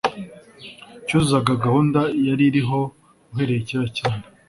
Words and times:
cyuzuzaga 1.05 1.53
gahunda 1.65 1.99
yari 2.27 2.43
iriho 2.49 2.79
uhereye 3.31 3.61
kera 3.67 3.87
cyane. 3.99 4.23